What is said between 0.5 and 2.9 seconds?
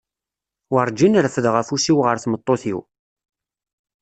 Warǧin refdeɣ afus-iw ɣer tmeṭṭut-iw.